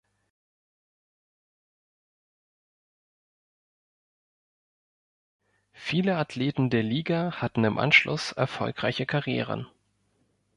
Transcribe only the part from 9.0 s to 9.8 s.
Karrieren.